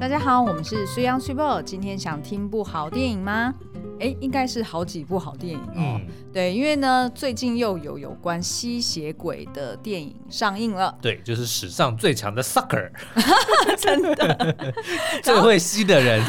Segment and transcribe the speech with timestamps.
[0.00, 1.62] 大家好，我们是水央水报。
[1.62, 3.54] 今天想听部好电影吗？
[4.00, 5.98] 哎，应该是好几部好电影哦。
[5.98, 10.94] 嗯、对，因为呢，最近又有有关吸血鬼的电影上映了。
[11.00, 12.90] 对，就是史上最强的 sucker，
[13.78, 14.74] 真的
[15.22, 16.22] 最会吸的人。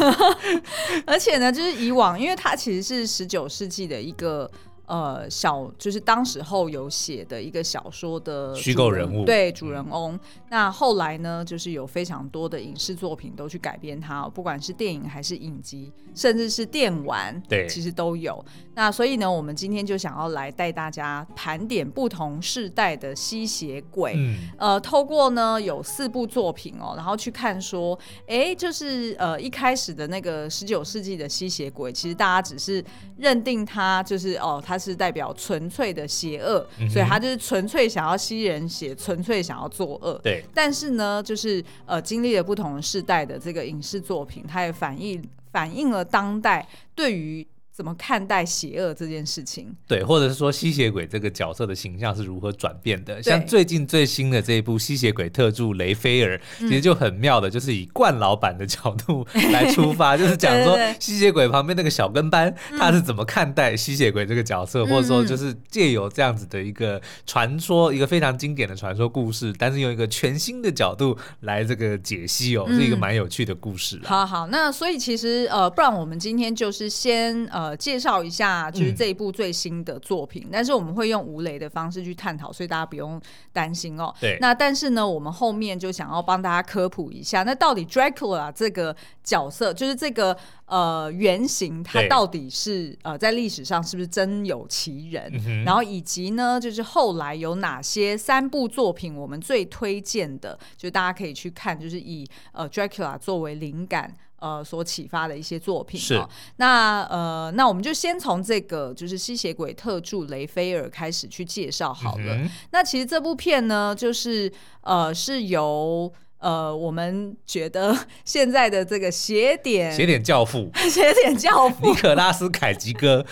[1.06, 4.50] 而且呢，就是以往，因为它其实是十九世纪的一个。
[4.88, 10.14] 呃，小就是当时候有写的一个小说的虚构人物，对主人翁。
[10.14, 10.20] 嗯、
[10.50, 18.46] 那后来呢，就是有非常多的影视作品都去改编它，不管是电影还是影集，甚至是电玩，对，其实都有。
[18.76, 24.14] 那所以呢，我们今天就想要来带大家盘点不同世代的吸血鬼。
[24.16, 32.86] 嗯、呃，透过呢有四部作品哦，然后去看说，哎，就是呃一开始的那个十九世纪的吸血鬼，其实大家只是
[33.18, 34.75] 认定他就是哦他。
[34.76, 40.20] 它是代表纯粹的邪恶，嗯、所以他就是纯粹想要吸人血，纯粹想要作恶。
[40.22, 47.48] 对，但是呢，就是呃，经历了不同的世代的这个影视作品，它也反映反映了当代对于。
[47.76, 49.76] 怎么看待邪恶这件事情？
[49.86, 53.22] 对，或者是说吸血鬼这个角色的形象是如何转变的？
[53.22, 74.00] 像最近最新的这一部《吸血鬼特助雷菲尔》，其实就很妙的，就是以冠老板的角度 来出发， 就是讲说吸血鬼旁边那个小跟班他是怎么看待吸血鬼这个角色，嗯、或者说就是借由这样子的一个传说，一个非常经典的传说故事，但是用一个全新的角度来这个解析哦，嗯、是一个蛮有趣的故事。
[74.06, 77.65] 好好，那所以其实呃，不然我们今天就是先呃。
[77.66, 83.20] 呃，介绍一下就是这一部最新的作品，嗯、但是我们会用吴雷的方式去探讨，所以大家不用
[83.52, 84.14] 担心哦。
[84.22, 84.38] 对。
[84.40, 95.32] 那但是呢，我们后面就想要帮大家科普一下，那到底 Dracula 这个角色，就是这个呃原型，它到底是呃在历史上是不是真有其人？
[95.48, 104.14] 嗯、然后以及呢，就是后来有哪些三部作品我们最推荐的，就大家可以去看，就是以呃 Dracula 作为灵感。
[104.46, 112.36] 呃，所启发的一些作品是、哦、那呃，那我们就先从这个就是吸血鬼特助雷菲尔开始去介绍好了。
[112.36, 116.14] 嗯、那其实这部片呢，就是呃，是由。
[116.38, 123.26] 呃，我们觉得 现在的这个邪典邪典教父， 邪典教父尼可拉斯凯吉哥，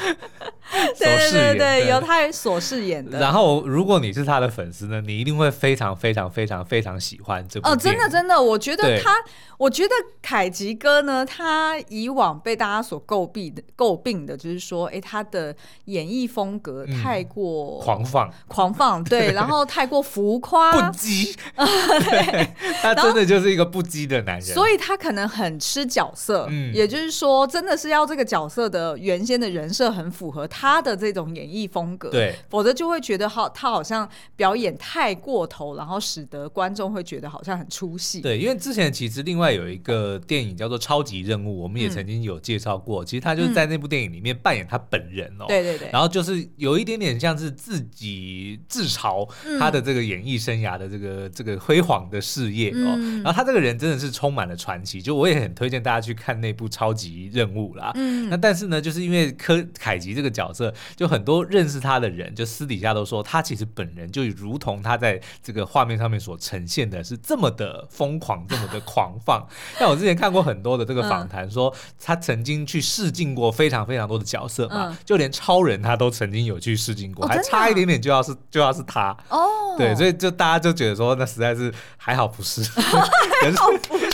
[0.97, 3.19] 对 对对，由他所饰演的。
[3.19, 7.69] 然后，如果你是他的粉丝呢，你一定会非常非常非常非常喜欢这部。
[7.69, 9.11] 哦，真的真的，我觉得他，
[9.57, 22.47] 我觉得凯吉哥呢，他以往被大家所诟病的诟病的就是说，哎，他的演绎风格太过、嗯、狂放，狂放，对， 然后太过浮夸，不羁， 对，
[22.81, 23.03] 他。
[23.03, 38.21] 真的就是一个不羁的男人，所以他可能很吃角色，嗯，也就是说，真的是要这个角色的原先的人设很符合他的这种演绎风格，对，否则就会觉得好，他好像表演太过头，然后使得观众会觉得好像很出戏。
[38.21, 49.27] 对，因为之前其实另外有一个电影叫做《超级任务》，我们也曾经有介绍过，嗯、其实他就是在那部电影里面扮演他本人哦，对对对，然后就是有一点点像是自己自嘲
[49.57, 52.93] 他的这个演艺生涯的这个、嗯、这个辉煌的事业哦。
[52.99, 57.91] 嗯、然后他这个人真的是充满了传奇，就我也很推荐大家去看那部超级任务啦。
[57.95, 69.47] 嗯，那但是呢，就是因为柯凯吉这个角色，就很多认识他的人，就私底下都说他其实本人就如同他在这个画面上面所呈现的是这么的疯狂，这么的狂放。
[69.77, 79.75] 像我之前看过很多的这个访谈，说他曾经去试镜过非常非常多的角色嘛，就连超人他都曾经有去试镜过，还差一点点就要是就要是他哦。
[79.77, 82.63] 对，所以就大家就觉得说，那实在是还好不是。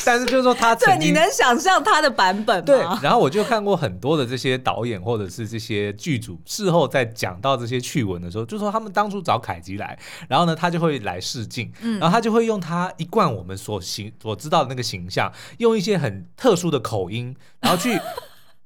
[0.10, 2.66] 但是就是说他对，你能想象他的版本吗？
[2.66, 9.96] 对，然后我就看过很多的这些导演或者是这些剧组事后在讲到这些趣闻的时候，就说他们当初找凯吉来，
[10.28, 18.00] 然后呢，他就会来试镜，然后他就会用他一贯我们所形所知道的那个形象，用一些很特殊的口音，然后去。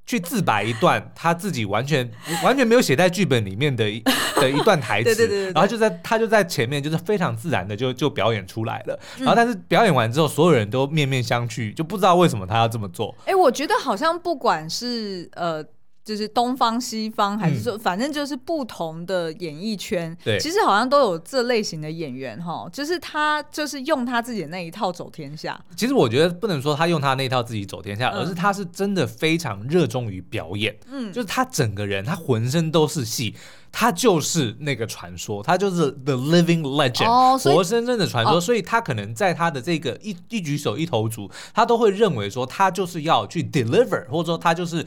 [0.06, 2.10] 去自白一段他自己完全
[2.44, 4.02] 完全没有写在剧本里面的一
[4.36, 13.16] 的一段台词，对对对对，然后就在他就在前面就是非常自然的就就表演出来了，然后但是表演完之后，所有人都面面相觑，就不知道为什么他要这么做。
[13.22, 15.64] 哎、欸，我觉得好像不管是呃。
[16.04, 25.58] 就是东方西方，还是说，反正就是不同的演艺圈，对，其实好像都有这类型的演员哈，就是他就是用他自己的那一套走天下。
[25.78, 33.34] 其实我觉得不能说他用他那一套自己走天下，而是他是真的非常热衷于表演，嗯，就是他整个人他浑身都是戏，
[33.72, 44.86] 他就是那个传说，他就是 the living legend，哦，活生生的传说，所以他可能在他的这个一一举手一投足，他都会认为说他就是要去 deliver，或者说他就是。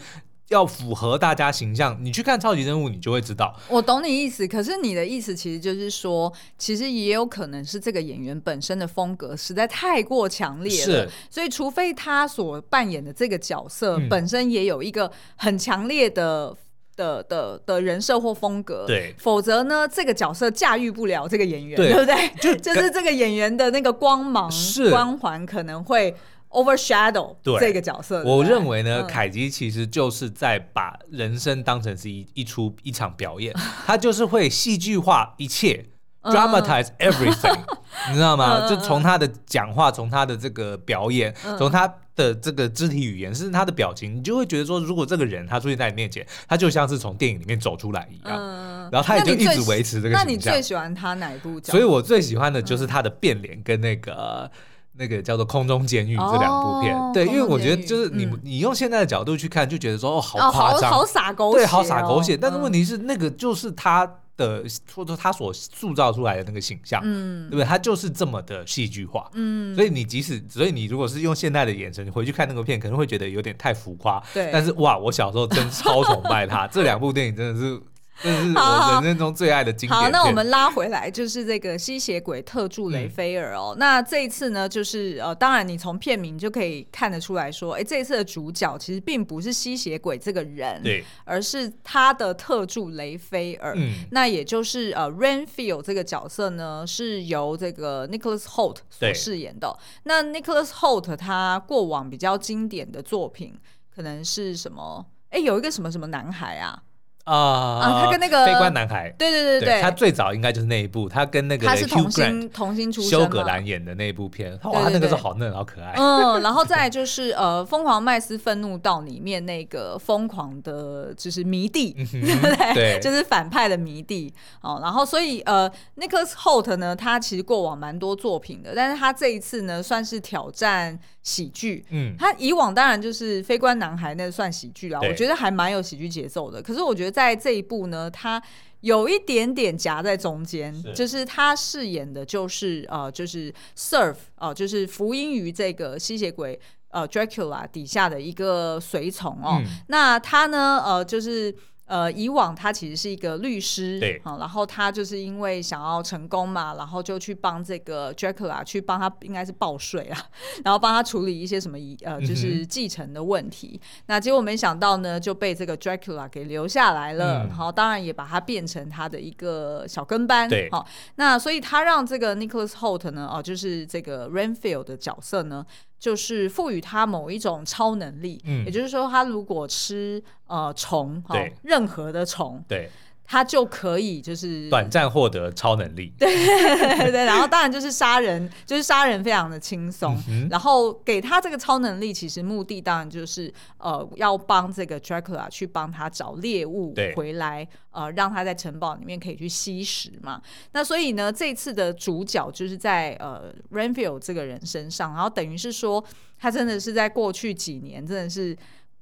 [0.49, 3.55] 要符合大家形象，你去看超级任务，你就会知道。
[3.69, 16.57] 我懂你意思，可是你的意思其实就是说，其实也有可能是这个演员本身的风格实在太过强烈了，是所以除非他所扮演的这个角色本身也有一个很强烈的、嗯、
[16.95, 22.31] 的的的人设或风格，对，否则呢，这个角色驾驭不了这个演员，对，对不对？
[22.41, 24.49] 就就是这个演员的那个光芒、
[24.91, 26.15] 光环可能会。
[26.49, 33.55] Overshadow 对这个角色，我认为呢，嗯、凯吉其实就是在把人生当成是一一出一场表演，
[33.85, 35.85] 他就是会戏剧化一切、
[36.23, 37.59] 嗯、，dramatize everything，
[38.09, 38.61] 你知道吗？
[38.63, 48.39] 嗯、就从他的讲话，从他的这个表演，从、嗯、他的这个肢体语言，甚至他的表情，你就会觉得说，如果这个人他出现在你面前，他就像是从电影里面走出来一样。
[48.39, 50.25] 嗯、然后他也就一直维持这个形象。
[50.25, 51.61] 那你最喜欢他哪一部？
[51.61, 54.51] 所以我最喜欢的就是他的变脸跟那个。
[54.99, 62.37] 那个叫做《空中监狱》这两部片，对，因为我觉得就是你你用现在的角度去看，就觉得说哦，好夸张，好洒狗血，对，好洒狗血。
[62.37, 64.07] 但是问题是，那个就是他
[64.37, 64.65] 的
[64.95, 67.65] 或者说他所塑造出来的那个形象，嗯，对不对？
[67.65, 69.75] 他就是这么的戏剧化，嗯。
[69.75, 74.51] 所以你即使，所以你如果是用现在的眼神回去看那个片，可能会觉得有点太浮夸，对。
[74.53, 77.81] 但是哇，我小时候真超崇拜他，这两部电影真的是。
[78.23, 80.01] 这是我人生中最爱的经典。
[80.01, 83.75] 好，那我们拉回来，就是这个吸血鬼特助雷菲尔哦。
[83.77, 93.75] 嗯、那这一次呢，就是呃，当然你从片名就可以看得出来说，哎，这一次的主角其实并不是吸血鬼这个人，对，而是他的特助雷菲尔。
[93.77, 99.77] 嗯，那也就是呃，Renfield 这个角色呢，是由这个 Nicholas Hoult 所饰演的。
[100.05, 103.55] 那 Nicholas Hoult 他过往比较经典的作品
[103.95, 105.05] 可能是什么？
[105.31, 106.83] 哎，有一个什么什么男孩啊？
[107.27, 108.05] 啊啊！
[108.05, 115.95] 他跟那个非官男孩，对对对对，他最早应该就是那一部，他跟那个他是童星童星出身，休葛兰演的那一部片，哇，他那个是好嫩好可爱。
[115.97, 122.75] 嗯，然后再来就是呃，《疯狂麦斯愤怒到》里面那个疯狂的，就是迷弟， 对不对？
[122.75, 124.33] 对，就是反派的迷弟。
[124.61, 130.97] 哦，然后所以呃，Nicholas Hoult 呢，他其实过往蛮多作品的，但是他这一次呢，算是挑战
[131.27, 131.85] 喜剧。
[131.91, 136.63] 嗯，他以往当然就是非官男孩，那算喜剧啊，我觉得还蛮有喜剧节奏的。
[136.63, 137.17] 可是我觉得。
[137.17, 138.43] 在这一部呢，他
[138.83, 149.63] 有一点点夹在中间，是就是他饰演的就是呃，就是 serve 哦、呃，就是服膺于这个吸血鬼呃 Dracula 底下的一个随从哦。
[149.65, 151.57] 嗯、那他呢，呃，就是。
[151.87, 160.19] 呃，以往他其实是一个律师，对，啊，然后他就是因为想要成功嘛，然后就去帮这个 Dracula 去帮他，应该是报税啊，
[160.65, 163.81] 然后帮他处理一些什么呃，就是继承的问题。
[163.81, 175.65] 嗯、那结果没想到呢，就被这个 Dracula 给留下来了，嗯、然后当然也把他变成他的一个小跟班，对，好，那所以他让这个 Nicholas Hoult 呢，哦、呃，就是这个 Renfield 的角色呢。
[175.99, 182.91] 就是赋予他某一种超能力，嗯，也就是说，他如果吃呃虫，哈，任何的虫，对。
[183.27, 190.17] 他就可以就是短暂获得超能力， 对对对，然后当然就是杀人， 就是杀人非常的轻松。
[190.29, 200.41] 嗯、然后给他这个超能力，其实目的当然就是呃要帮这个 Dracula 去帮他找猎物回来，对呃让他在城堡里面可以去吸食嘛。
[200.73, 206.05] 那所以呢，这次的主角就是在呃 Renfield 这个人身上，然后等于是说
[206.39, 208.57] 他真的是在过去几年真的是。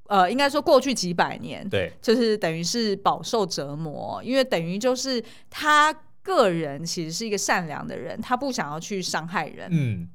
[0.06, 5.90] 呃，应该说过去几百年，对，就是等于是饱受折磨，因为等于就是他
[6.22, 10.06] 个人其实是一个善良的人，他不想要去伤害人，嗯，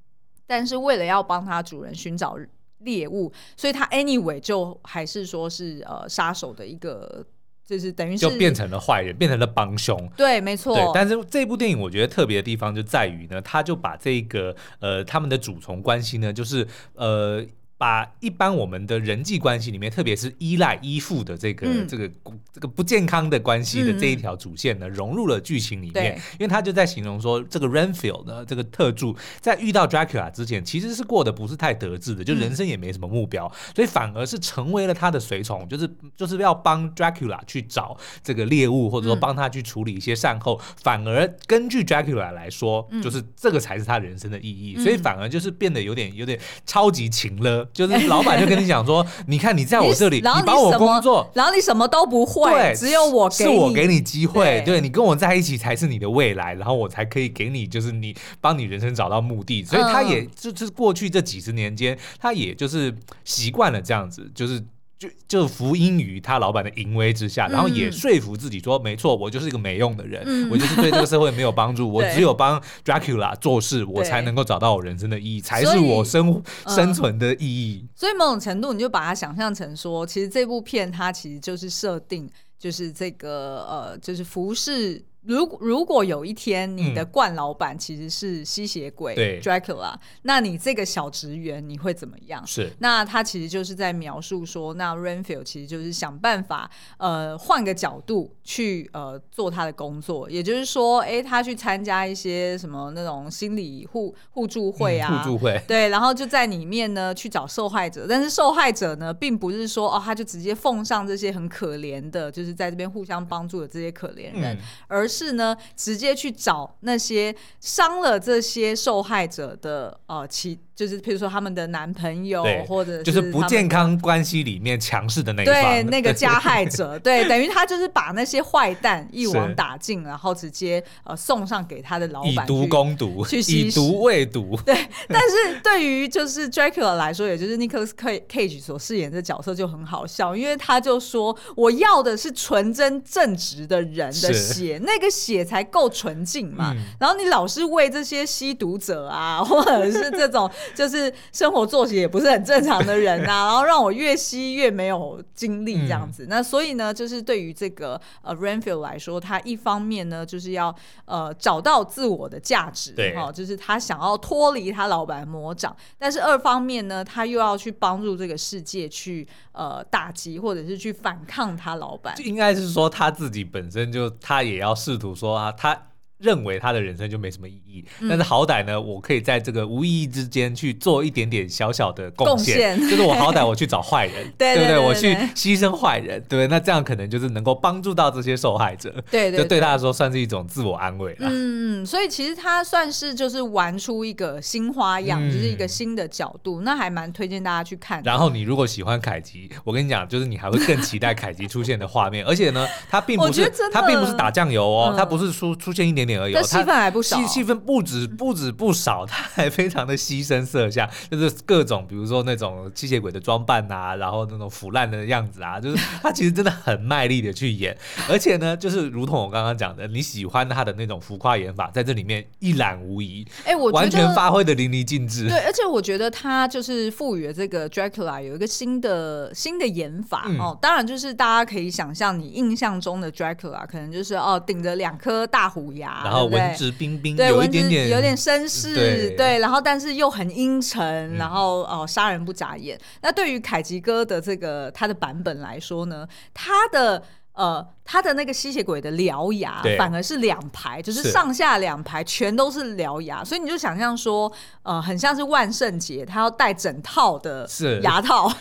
[0.46, 2.38] 但是为了要帮他主人寻找
[2.80, 7.26] 猎物，所以他 anyway 就还是说是呃杀手的一个，
[7.66, 10.76] 就是等于是就变成了坏人，变成了帮凶，对，没错。
[10.76, 17.44] 对，但是这部电影我觉得特别的地方就在于呢，他就把这个呃他们的主从关系呢，就是呃。
[17.80, 22.12] 把一般我们的人际关系里面，特别是依赖依附的这个、嗯、这个
[22.52, 26.20] 这个不健康的关系的这一条主线呢，嗯、融入了剧情里面。
[26.38, 40.60] 因为他就在形容说，这个 Renfield 呢，这个特助在遇到 Dracula 之前，其实是过得不是太得志的，就人生也没什么目标，嗯、所以反而是成为了他的随从，就是就是要帮 Dracula 去找这个猎物，或者说帮他去处理一些善后。
[40.62, 47.69] 嗯、反而根据 Dracula 来说，嗯、就是这个才是他人生的意义，嗯、所以反而就是变得有点有点超级情勒。
[47.74, 59.64] 就是老板就跟你讲说，你看你在我这里， 你帮我工作，然后你什么都不会，对，只有我给你，是我给你机会，对，你跟我在一起才是你的未来，然后我才可以给你，就是你帮你人生找到目的。
[59.64, 64.64] 所以他也就是过去这几十年间，他也就是习惯了这样子，就是。
[65.00, 77.88] 就就服膺于他老板的淫威之下，然后也说服自己说，没错，我就是一个没用的人，嗯、我就是对这个社会没有帮助，我 只有帮 Dracula 做事，我才能够找到我人生的意义，才是我生生存的意义。
[77.96, 82.30] 所以某种程度，你就把它想象成说，其实这部片它其实就是设定，
[82.60, 85.02] 就是这个呃，就是服饰。
[85.22, 92.46] 如果如果有一天你的冠老板其实是吸血鬼 Dracula，嗯，那你这个小职员你会怎么样？
[92.48, 120.60] 是，那他其实就是在描述说，那 Renfield 其实就是想办法呃换个角度去呃做他的工作，也就是说，哎、欸，他去参加一些什么那种心理互互助会啊，互助会，对，然后就在里面呢去找受害者，但是受害者呢并不是说哦，他就直接奉上这些很可怜的，就是在这边互相帮助的这些可怜人，嗯、而是呢，直接去找那些伤了这些受害者的呃其。
[120.80, 134.58] 就是譬如说他们的男朋友，或者是就是不健康关系里面强势的那一方，对那个加害者， 对，等于他就是把那些坏蛋一网打尽，然后直接呃送上给他的老板，以毒攻毒，去以毒喂毒。
[134.66, 134.74] 对，
[135.10, 146.72] 但是对于就是 Dracula 来说，也就是 Nicolas Cage 所饰演的角色就很好笑，因为他就说我要的是纯真正直的人的血，那个血才够纯净嘛。
[146.74, 150.50] 嗯、然后你老是为这些吸毒者啊，或者是这种。
[150.76, 156.26] 就是生活作息也不是很正常的人啊， 然后让我越吸越没有精力这样子。
[156.26, 160.74] 嗯、那所以呢，就是对于这个呃 Renfield 来说，他一方面呢就是要
[161.06, 172.16] 呃找到自我的价值，对哈，就是他想要脱离他老板魔掌，但是二方面呢，他又要去帮助这个世界去呃打击或者是去反抗他老板。
[172.16, 175.86] 就应该是说他自己本身就他也要试图说啊他。
[176.20, 184.78] 认为他的人生就没什么意义，嗯、但是好歹呢，我可以在这个无意义之间去做一点点小小的贡献，贡献就是我好歹我去找坏人， 对，对不对？
[184.78, 186.48] 我去牺牲坏人，对不对？
[186.48, 191.30] 那这样可能就是能够帮助到这些受害者，对，对，对，就对他来说算是一种自我安慰了。
[191.32, 198.02] 嗯，所以其实他算是就是玩出一个新花样，嗯、就是一个新的角度，那还蛮推荐大家去看。
[198.04, 206.09] 然后你如果喜欢凯吉，我跟你讲，就是你还会更期待凯吉出现的画面，而且呢，他并不是 他并不是打酱油哦，他、嗯、不是出出现一点。
[206.34, 217.78] 但戏份还不少，戏戏份不止不止不少， 他还非常的牺牲色相，就是各种比如说那种吸血鬼的装扮啊，然后那种腐烂的样子啊，就是他其实真的很卖力的去演，
[218.10, 225.28] 而且呢，就是如同我刚刚讲的，你喜欢他的那种浮夸演法，在这里面一览无遗，哎，我完全发挥的淋漓尽致。
[225.28, 236.30] 对，而且我觉得他就是赋予了这个 Dracula 有一个新的新的演法、嗯、哦，当然就是大家可以想象，你印象中的 Dracula 可能就是哦顶着两颗大虎牙，然后。
[236.30, 242.80] 文质彬彬，对，有一点点有点绅士，对，对，然后但是又很阴沉，然后哦，杀人不眨眼。
[243.02, 247.02] 那对于凯吉哥的这个他的版本来说呢，他的
[247.40, 247.68] 呃。
[247.92, 254.32] 他的那个吸血鬼的獠牙反而是两排，就是上下两排全都是獠牙，所以你就想象说，
[254.62, 257.50] 呃，很像是万圣节，他要戴整套的
[257.82, 258.32] 牙套。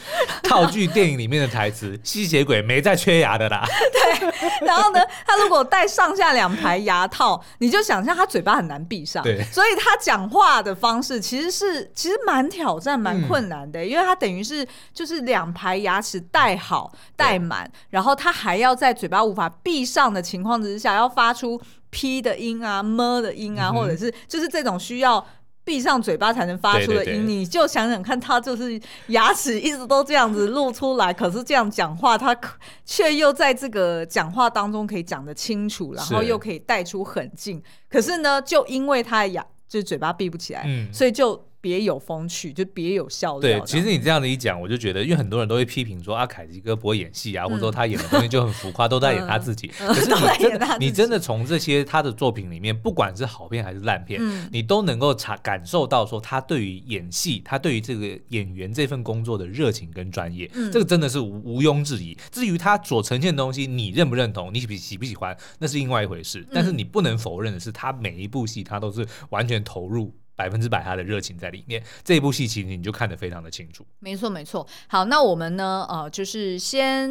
[0.42, 3.64] 套剧电影里面的台词： 吸血鬼没在缺牙的啦。
[3.90, 25.24] 对，然后呢，他如果戴上下两排牙套，你就想象他嘴巴很难闭上，对，所以他讲话的方式其实是其实蛮挑战、蛮困难的，嗯、因为他等于是就是两排牙齿戴好戴满，然后他还要在嘴巴无法闭上的情况之下，要发出 p 的音啊、么的音啊，嗯、或者是就是这种需要
[25.64, 32.36] 闭上嘴巴才能发出的音，对对对，你就想想看，他就是牙齿一直都这样子露出来，可是这样讲话，他
[32.84, 37.56] 却又在这个讲话当中可以讲得清楚，然后又可以带出狠劲。
[37.56, 41.47] 是可是呢，就因为他的牙就是嘴巴闭不起来，嗯、所以就。
[41.60, 43.40] 别有风趣，就别有笑料。
[43.40, 49.70] 对，其实你这样的一讲，我就觉得，因为很多人都会批评说，阿凯吉哥不会演戏啊，嗯、或者说他演的东西就很浮夸，都在演他自己。
[49.80, 62.16] 嗯、可是你 真的，你真的从这些他的作品里面，不管是好片还是烂片，嗯、你都能够察感受到说，他对于演戏，他对于这个演员这份工作的热情跟专业，嗯、这个真的是无毋庸置疑。
[62.30, 66.46] 至于他所呈现的东西，你认不认同，你喜喜不喜欢，那是另外一回事。
[66.52, 70.14] 但是你不能否认的是，他每一部戏他都是完全投入。
[70.38, 73.84] 百分之百他的热情在里面，这一部戏其实你就看得非常的清楚。
[73.98, 74.64] 没错没错。
[74.86, 75.84] 好，那我们呢？
[75.88, 77.10] 呃，就是先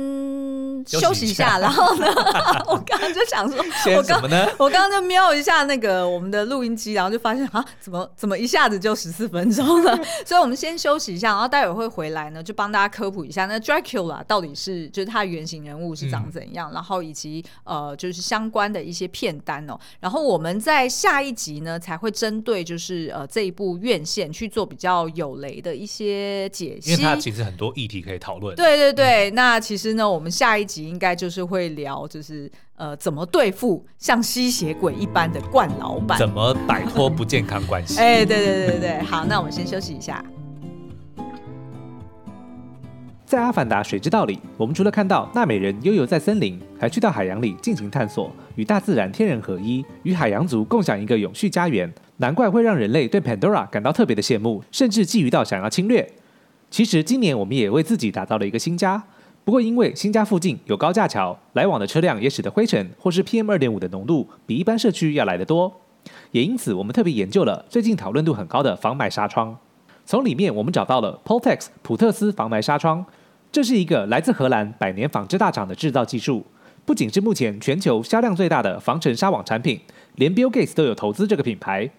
[0.86, 2.07] 休息一下，然后呢，
[2.67, 3.57] 我刚刚就想说，
[3.98, 4.22] 我刚
[4.57, 10.00] 我刚刚就瞄一下那个我们的录音机，然后就发现啊，怎么怎么一下子就十四分钟了？
[10.25, 19.77] 所以我们先休息一下，然后待会儿会回来呢，就帮大家科普一下那 Dracula 到底是就是他的原型人物是长怎样，嗯、然后以及呃就是相关的一些片单哦。
[20.00, 23.13] 然后我们在下一集呢才会针对就是。
[23.18, 28.56] 呃这一部院线去做比较有雷的一些解析，因为它其实很多议题可以讨论。
[28.56, 37.98] 对对对，嗯、那其实呢，我们下一集应该就是会聊，就是呃怎么对付像吸血鬼一般的冠老板，怎么摆脱不健康关系。
[38.00, 40.24] 哎，对对对对，好，那我们先休息一下。
[43.27, 51.93] 在《阿凡达：水之道》里，我们除了看到纳美人悠游在森林，还去到海洋里进行探索，与大自然天人合一，与海洋族共享一个永续家园。
[52.19, 56.10] 难怪会让人类对 Pandora 感到特别的羡慕，甚至觊觎到想要侵略。
[56.72, 59.03] 其实今年我们也为自己打造了一个新家，
[59.43, 65.81] 不过因为新家附近有高架桥，来往的车辆也使得灰尘或是 PM 二点五的浓度比一般社区要来得多。
[66.31, 69.57] 也因此，我们特别研究了最近讨论度很高的防霾纱窗。
[70.05, 73.05] 从里面我们找到了 Poltex 普特斯防霾纱窗。
[73.51, 76.46] 这是一个来自荷兰百年纺织大厂的制造技术，
[76.86, 79.80] 不仅是目前全球销量最大的防尘纱网产品，
[80.16, 81.89] 连 Bill Gates 都有投资这个品牌。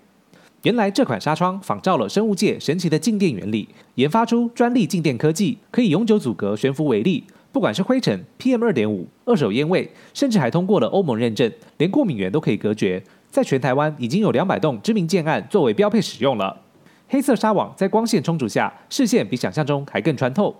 [0.62, 13.02] 原来这款纱窗仿照了生物界神奇的静电原理，研发出专利静电科技，可以永久阻隔悬浮微粒，不管是灰尘、PM 二点五、二手烟味，甚至还通过了欧盟认证，连过敏源都可以隔绝。
[13.30, 16.62] 在全台湾已经有两百栋知名建案作为标配使用了。
[17.08, 20.54] 黑色纱网在光线充足下，视线比想象中还更穿透。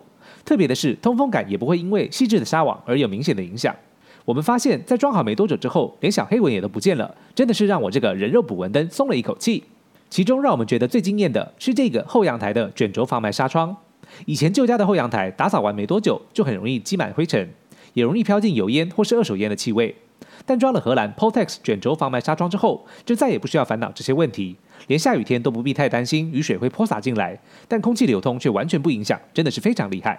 [0.49, 3.77] 特别的是，通风感也不会因为细致的纱网而有明显的影响。
[4.25, 9.63] 我们发现，在装好没多久之后，连小黑蚊也都不见了，真的是让我这个人肉捕蚊灯松了一口气。
[10.09, 13.77] 其中让我们觉得最惊艳的是这个后阳台的卷轴防霾纱窗。
[14.25, 17.47] 以前旧家的后阳台打扫完没多久，就很容易积满灰尘，
[17.93, 19.95] 也容易飘进油烟或是二手烟的气味。
[20.47, 27.39] 但装了荷兰 Poltex 卷轴防霾纱窗之后，就再也不需要烦恼这些问题，连下雨天都不必太担心雨水会泼洒进来，
[27.69, 30.19] 但空气流通却完全不影响，真的是非常厉害。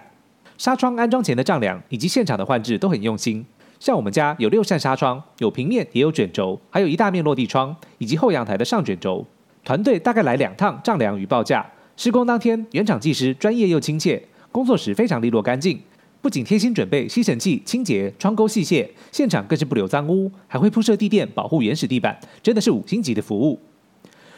[0.60, 3.42] 纱窗安装前的丈量以及现场的换置都很用心，
[3.78, 9.24] 像我们家有六扇纱窗，有平面也有卷轴，还有一大面落地窗，以及后阳台的上卷轴。
[9.64, 11.64] 团队大概来两趟丈量与报价。
[11.96, 15.80] 施工当天，原厂技师专业又亲切，工作时非常利落干净，
[16.20, 23.58] 不仅贴心准备吸尘器清洁窗沟细屑，现场更是不留脏污，还会铺设地垫保护原始地板，真的是五星级的服务。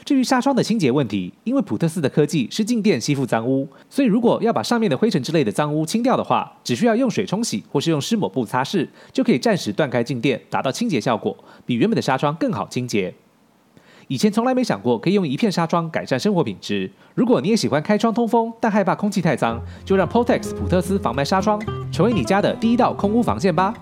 [0.04, 13.14] 至于纱窗的清洁问题，因为普特斯的科技是静电吸附脏污，所以如果要把上面的灰尘之类的脏污清掉的话，只需要用水冲洗或是用湿抹布擦拭，就可以暂时断开静电，达到清洁效果，比原本的纱窗更好清洁。
[14.08, 16.90] 以前从来没想过可以用一片纱窗改善生活品质。
[17.14, 21.62] 如果你也喜欢开窗通风，但害怕空气太脏，就让 Potex 普特斯防霾纱窗
[21.92, 23.72] 成为你家的第一道空污防线吧。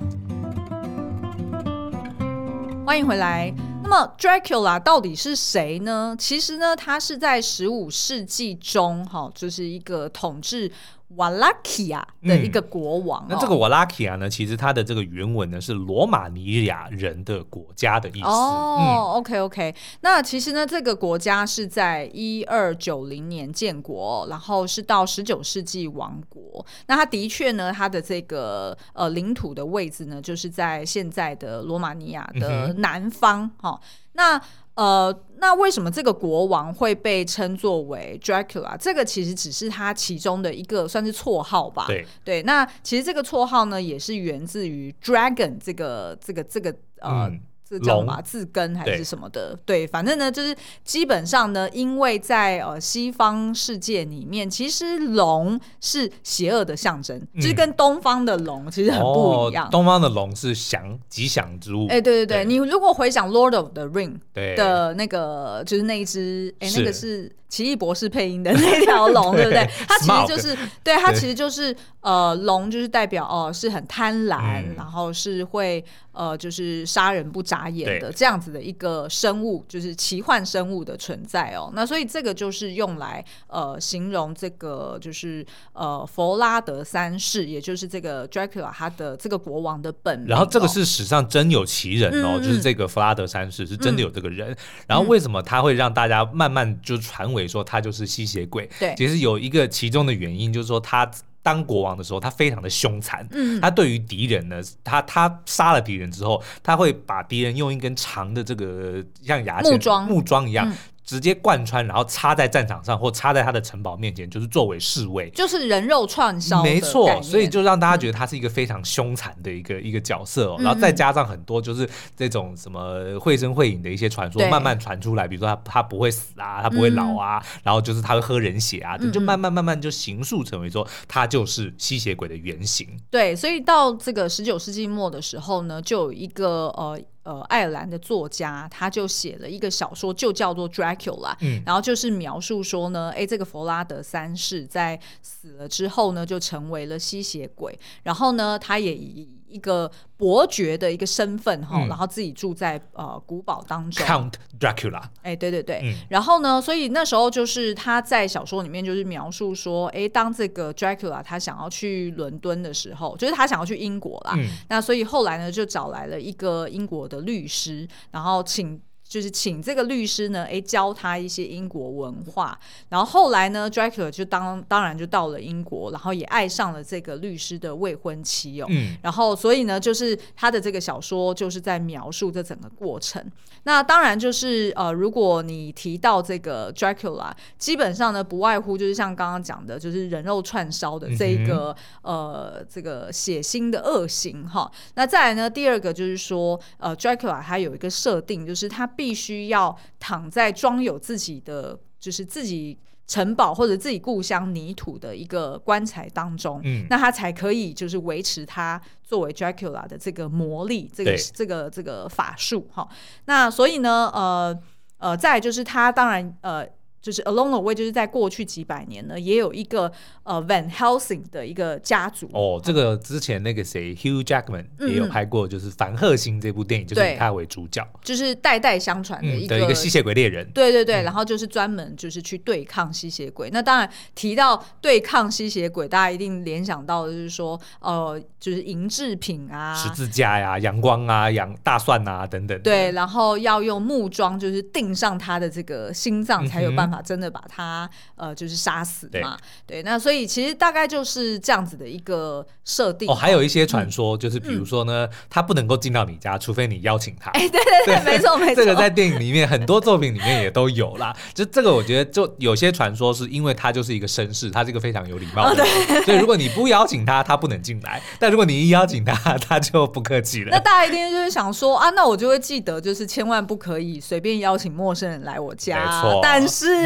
[2.84, 3.69] 欢迎回来。
[3.90, 6.14] 那么 Dracula 到底是谁呢？
[6.16, 10.70] 其实呢，他是在十五世纪中，哈，就是一个统治。
[11.16, 18.26] 瓦拉基亚的一个国王，哦嗯，那这个瓦拉基亚呢，其实它的这个原文呢是罗马尼亚人的国家的意思。
[18.26, 19.74] 哦，嗯，OK OK。
[20.02, 26.64] 那其实呢，这个国家是在一二九零年建国，然后是到十九世纪亡国。
[26.86, 33.50] 那它的确呢，它的这个呃领土的位置呢，就是在现在的罗马尼亚的南方。
[33.60, 33.80] 哈，嗯哼，
[34.12, 34.40] 那。
[34.74, 38.76] 呃，那为什么这个国王会被称作为 Dracula？
[38.78, 41.84] 这个其实只是他其中的一个算是绰号吧。
[41.86, 47.28] 对对，那其实这个绰号呢，也是源自于 dragon 这个这个这个呃。
[47.28, 49.56] 嗯这叫什么字根还是什么的？
[49.64, 50.52] 对，对，反正呢，就是
[50.82, 59.66] 基本上呢，因为在呃西方世界里面，其实龙是邪恶的象征，嗯、就是跟东方的龙其实很不一样。
[59.66, 61.86] 哦、东方的龙是祥吉祥之物。
[61.86, 64.18] 哎，对对对，对你如果回想《Lord of the Ring》
[64.56, 67.30] 的那个，就是那一只，哎，那个是。
[67.50, 69.68] 奇异博士配音的那条龙， 对不对？
[69.88, 75.84] 它其实就是，对，它其实就是，呃，龙就是代表哦，是很贪婪，然后是会
[76.20, 81.70] 呃，就是杀人不眨眼的这样子的一个生物，就是奇幻生物的存在哦。
[81.74, 90.28] 那所以这个就是用来呃形容这个就是呃弗拉德三世，也就是这个 Dracula 他的这个国王的本名。
[90.28, 94.54] 然后这个是史上真有其人哦，就是这个弗拉德三世是真的有这个人。
[94.86, 97.40] 然后为什么他会让大家慢慢就传为？
[97.50, 101.10] 说他就是吸血鬼，对，其实有一个其中的原因，就是说他
[101.42, 110.06] 当国王的时候，他非常的凶残，嗯，他对于敌人呢，他他杀了敌人之后，他会把敌人用一根长的这个像牙签木桩。
[110.06, 110.70] 木桩一样。
[111.10, 116.62] 嗯直接贯穿，然后插在战场上，或插在他的城堡面前，就是作为侍卫，就是人肉串烧。
[116.62, 120.56] 没错，所以就让大家觉得他是一个非常凶残的一个、嗯、一个角色、哦。
[120.60, 132.86] 然后再加上很多就是这种什么绘声绘影的一些传说慢慢传出来，比如说他他不会死啊，他不会老啊，嗯、然后就是他会喝人血啊，就慢慢慢慢就形塑成为说他就是吸血鬼的原型。
[133.10, 136.96] 对，所以到这个十九世纪末的时候呢，就有一个呃。
[137.22, 155.02] 呃爱尔兰的作家，他就写了一个小说，就叫做《Dracula》，嗯，然后就是描述说呢，哎，这个弗拉德三世在死了之后呢，就成为了吸血鬼，然后呢，他也以一个伯爵的一个身份哈，嗯、然后自己住在呃古堡当中，Count Dracula。
[155.22, 168.80] 哎，对对对，嗯、然后呢，所以那时候就是他在小说里面就是描述说，哎，当这个 Dracula 他想要去伦敦的时候，就是他想要去英国啦，嗯、那所以后来呢就找来了一个英国的律师，然后请。
[169.10, 172.56] 就是请这个律师呢，诶，教他一些英国文化。
[172.90, 178.66] 然后后来呢，Dracula 就当当然就到了英国，然后也爱上了这个律师的未婚妻哦。
[178.70, 178.96] 嗯。
[179.02, 183.20] 然后所以呢，就是他的这个小说就是在描述这整个过程。
[183.64, 194.70] 那当然就是呃，如果你提到这个 Dracula，基本上呢不外乎就是像刚刚讲的，就是人肉串烧的这一个、嗯、呃这个血腥的恶行哈。
[194.94, 198.88] 那再来呢，第二个就是说呃，Dracula 他有一个设定，就是他。
[199.00, 212.86] 必须要躺在装有自己的，就是自己城堡或者自己故乡泥土的一个棺材当中，嗯，那他才可以就是维持他作为 Dracula 的这个魔力，这个对这个这个法术哈。
[213.24, 214.60] 那所以呢，呃
[214.98, 216.68] 呃，再就是他当然呃。
[217.00, 219.90] 就是 Along the Way，就是在过去几百年呢，也有一个
[220.22, 222.28] 呃 Van Helsing 的一个家族。
[222.32, 230.48] 哦，这个之前那个谁 Hugh Jackman 也有拍过，就是《凡赫辛》这部电影，就是以他为主角，就是代代相传的一个、一个吸血鬼猎人。
[230.52, 233.48] 对对对，然后就是专门就是去对抗吸血鬼。
[233.48, 242.60] 嗯、那当然提到对抗吸血鬼，大家一定联想到的就是说，呃，就是银制品啊，十字架呀、啊、阳光啊、阳大蒜啊等等。
[242.62, 247.00] 对，然后要用木桩就是钉上他的这个心脏，才有办法。
[247.10, 249.36] 真的把他呃，就是杀死嘛？
[249.66, 253.10] 对，对，那所以其实大概就是这样子的一个设定。
[253.10, 257.30] 哦，还有一些传说，就是比如说呢，嗯、他不能够进到你家，除非你邀请他。
[257.32, 258.54] 哎，对对对，对 没错没错。
[258.54, 261.16] 这个在电影里面很多作品里面也都有啦。
[261.34, 269.14] 就这个，我觉得就有些传说是因为他就是一个绅士，他是一个非常有礼貌的人，哦、对，所以如果你不邀请他，他不能进来；但如果你一邀请他，
[269.48, 270.50] 他就不客气了。
[270.52, 275.84] 那大家一定就是想说啊，那我就会记得，就是千万不可以随便邀请陌生人来我家。
[275.84, 276.79] 没错，但是。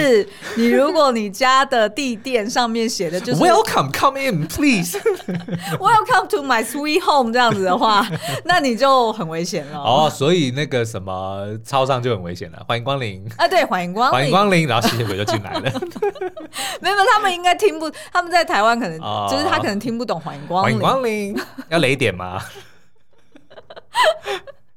[0.56, 4.98] 你如果你家的地垫上面写的就是 Welcome, come in, please.
[5.78, 8.06] Welcome to my sweet home 这样子的话，
[8.44, 9.78] 那你就很危险了。
[9.78, 12.62] 哦，所以那个什么超商就很危险了。
[12.68, 15.60] 欢迎光临啊，对，欢迎光临，欢迎光临，然后吸血鬼就进来了。
[16.80, 20.72] 没有，他们应该听不，他们在台湾可能、哦、就是他可能听不懂欢迎光临。
[20.72, 22.40] 欢迎光临，要雷点吗？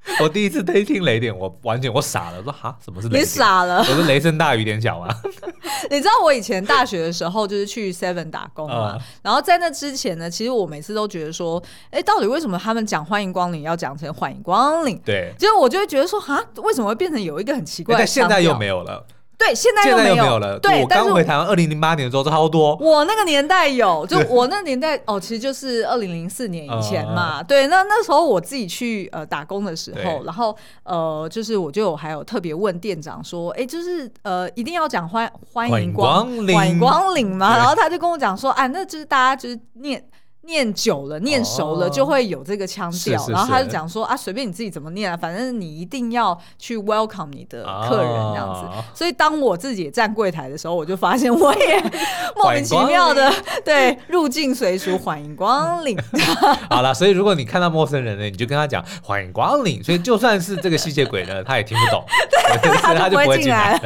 [0.21, 3.23] 我第一次听听雷点，我完全我傻了，我说哈，什么是雷点？
[3.23, 3.79] 你傻了？
[3.79, 5.07] 我是雷声大雨点小吗？
[5.91, 14.97] 你知道我以前大学的时候就是去 Seven 打工嘛，嗯、然后在那之前呢，其实我每次都觉得说，哎，到底为什么他们讲欢迎光临要讲成欢迎光临？
[15.05, 17.99] 对，就我就会觉得说，哈，为什么会变成有一个很奇怪的？
[17.99, 19.05] 但现在又没有了。
[19.37, 20.57] 对，现在又没有，了。
[20.59, 22.75] 对，我刚回台湾，二零零八年的时候超多。
[22.77, 27.43] 我那个年代有，就我那个年代哦，其实就是二零零四年以前嘛。
[27.43, 37.55] 对，那那时候我自己去呃打工的时候，然后呃，就是我就还有特别问店长说，哎，就是呃，一定要讲欢欢迎光临，欢迎光临嘛。
[37.55, 40.03] 然后他就跟我讲说，哎，那就是大家就是念。
[40.47, 43.23] 念久了，念熟了，就会有这个腔调。
[43.27, 48.65] 然后他就讲说啊，随便你自己怎么念啊，反正你一定要去 welcome 你的客人这样子。
[48.95, 51.83] 所以当我自己也站柜台的时候，我就发现我也
[52.37, 53.29] 莫名其妙的
[53.65, 55.97] 对入境随俗，欢迎光临。
[56.71, 59.83] 好了，所以如果你看到陌生人呢，你就跟他讲欢迎光临。
[59.83, 62.01] 所以就算是这个吸血鬼呢，他也听不懂，
[62.81, 63.77] 他就不会进来。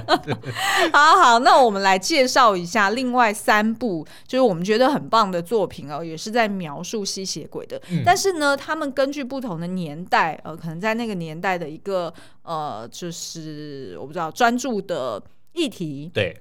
[0.93, 6.50] 好好，那我们来介绍一下另外三部，就是我们觉得很棒的作品哦，也是在。
[6.51, 15.21] 描述吸血鬼的，嗯、但是呢，他们根据不同的年代，呃，可能在那个年代的一个呃，就是我不知道专注的
[15.53, 16.35] 议题，对。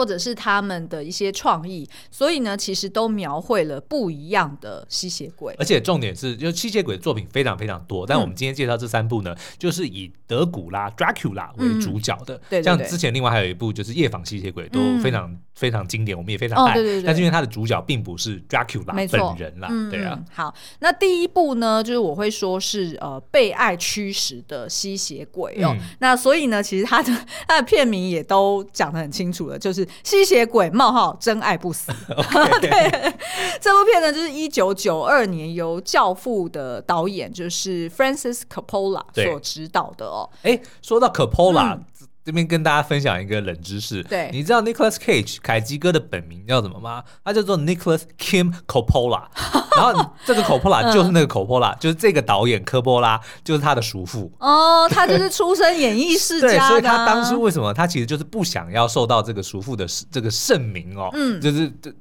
[0.00, 5.54] 或者是他们的一些创意，所以呢，其实都描绘了不一样的吸血鬼。
[5.58, 8.06] 而且重点是，就吸血鬼的作品非常非常多。
[8.06, 12.40] 但我们今天介绍这三部呢，嗯、就是以德古拉 （Dracula） 为主角的。
[12.48, 16.72] 对、嗯，像之前另外还有一部就是《夜访吸血鬼》，都非常、嗯、非常经典，我们也非常爱。
[16.72, 20.18] 哦、对对对，但是因为它的主角并不是 Dracula 本人啦，嗯、对啊。
[20.32, 25.76] 好，那第一部呢，就是我会说是呃被爱驱使的吸血鬼哦。
[25.78, 27.14] 嗯、那所以呢，其实它的
[27.46, 29.86] 它的片名也都讲的很清楚了，就是。
[30.02, 31.92] 吸血鬼冒号真爱不死。
[32.60, 33.12] 对，
[33.60, 40.28] 这部片呢，就是一九九二年由《教父》的导演就是 Francis Coppola 所执导的哦。
[40.42, 41.84] 哎，说到 Coppola，、嗯、
[42.24, 44.02] 这边跟大家分享一个冷知识。
[44.02, 47.02] 对，你知道 Nicholas Cage 凯基哥的本名叫什么吗？
[47.24, 49.24] 他叫做 Nicholas Kim Coppola。
[49.76, 54.30] 然后这个 Coppola 就是那个 Coppola，、嗯、就是这个导演科波拉，就是他的叔父。
[54.38, 56.68] 哦，他就是出身演艺世家的、啊。
[56.68, 61.08] 对，所以他当时为什么他其实就是不想要受到这个叔父的这个盛名哦？
[61.14, 61.92] 嗯，就是这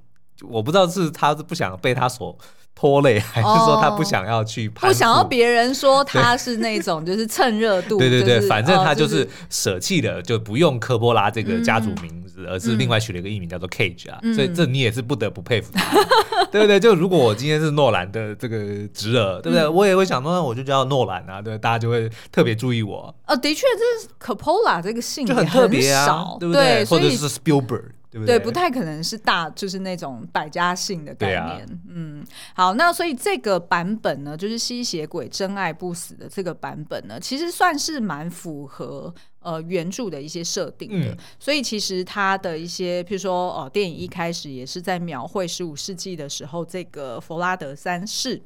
[0.41, 2.37] 我不知道是他是不想被他所。
[2.79, 4.89] 拖累，还是说他不想要去拍、哦？
[4.89, 7.97] 不想要别人说他是那种就是蹭热度。
[7.97, 14.17] 对 对对，就是、反正他就是舍弃了，就不用科波拉这个家族名字，嗯、而是另外取了一个艺名叫做 Cage 啊。
[14.21, 16.79] 嗯、所以这你也是不得不佩服他， 嗯、对不对？
[16.79, 18.57] 就如果我今天是诺兰的这个
[18.93, 19.65] 侄儿，对不对？
[19.65, 23.13] 嗯、我也会想说，我就叫诺兰啊，对，大家就会特别注意我。
[23.25, 26.85] 呃，的确，这是 Coppola 这个姓就很特别啊，对不对？
[26.85, 27.83] 或者是 Spielberg。
[28.11, 28.37] 对不对？
[28.37, 31.61] 对，不太可能是大，就是那种百家姓的概念。
[31.61, 41.11] 啊、嗯，好，那所以这个版本呢，就是吸血鬼真爱不死的这个版本呢，其实算是蛮符合呃原著的一些设定的。
[41.11, 48.41] 嗯、所以其实它的一些，譬如说呃，电影一开始也是在描绘十五世纪的时候，这个弗拉德三世。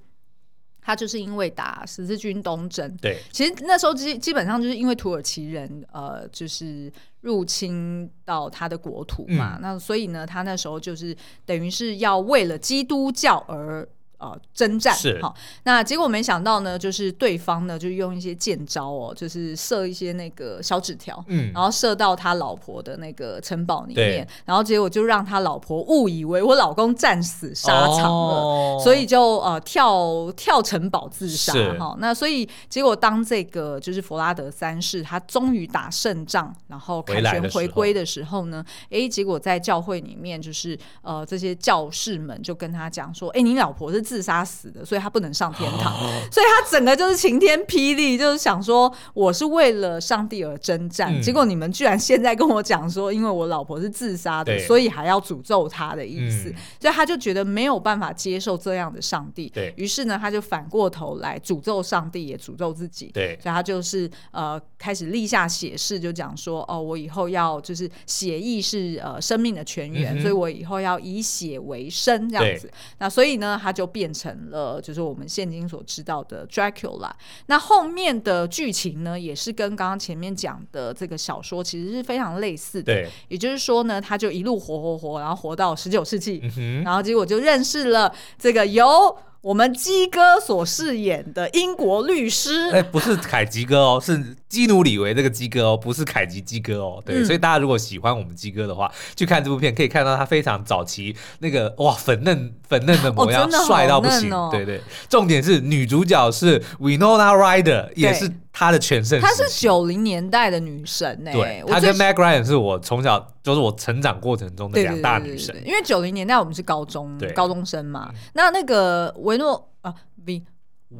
[0.83, 6.91] 他就是因为打十字军东征，对，其实那时候基基本上就是因为土耳其人呃，就是
[7.21, 11.15] 入侵到他的国土嘛，嗯、那所以呢，他那时候就是
[11.45, 13.87] 等于是要为了基督教而。
[14.23, 31.97] 呃，征战是好，那结果没想到呢，就是对方呢，就用一些剑招哦，就是射一些那个小纸条，嗯，然后射到他老婆的那个城堡里面，然后结果就让他老婆误以为我老公战死沙场了，哦、所以就呃跳跳城堡自杀哈、哦。
[31.99, 44.01] 那所以结果当这个就是弗拉德三世他终于打胜仗，然后凯旋回归的时候呢，哎，结果在教会里面就是呃这些教士们就跟他讲说，哎，你老婆是。
[44.12, 74.02] 自杀死的，所以他不能上天堂，哦、 所以他整个就是晴天霹雳，就是想说我是为了上帝而征战，嗯、结果你们居然现在跟我讲说，因为我老婆是自杀的，所以还要诅咒他的意思，嗯、所以他就觉得没有办法接受这样的上帝，对于是呢，他就反过头来诅咒上帝，也诅咒自己，对，所以他就是呃开始立下血誓，就讲说哦，我以后要就是血意是呃生命的泉源，嗯、所以我以后要以血为生这样子，那所以呢，他就变。
[74.03, 77.09] 变成了就是我们现今所知道的 Dracula。
[77.45, 82.93] 那后面的剧情呢，也是跟刚刚前面讲的这个小说其实是非常类似的。
[82.93, 89.17] 对，也就是说呢，他就一路活活活，然后活到十九世纪，嗯、然后结果就认识了这个由。
[89.43, 97.03] 我们基哥所饰演的英国律师，哎，不是凯吉哥哦， 是基努里维这个基哥哦，不是凯吉基哥哦。
[97.05, 104.33] 对，嗯、所以大家如果喜欢我们基哥的话，去看这部片可以看到他非常早期那个哇粉嫩粉嫩的模样，帅、哦、到不行。
[104.33, 108.31] 哦、对对，重点是女主角是 Winona Ryder，也是。
[108.53, 111.33] 她的全盛，她是九零年代的女神呢、欸。
[111.33, 115.53] 对，她跟 Meg Ryan 是我从小就是我成长过程中的两大女神。
[115.65, 118.13] 因为九零年代我们是高中高中生嘛。
[118.33, 120.43] 那那个维诺啊，V